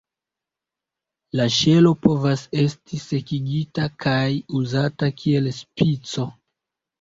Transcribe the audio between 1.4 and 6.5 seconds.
ŝelo povas esti sekigita kaj uzata kiel spico.